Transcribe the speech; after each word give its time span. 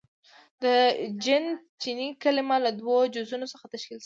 •د 0.63 0.65
جن 1.23 1.43
چیني 1.81 2.09
کلمه 2.23 2.57
له 2.65 2.71
دوو 2.79 2.97
جزونو 3.15 3.45
څخه 3.53 3.65
تشکیل 3.73 3.87
شوې 3.87 3.95
ده. 3.97 3.99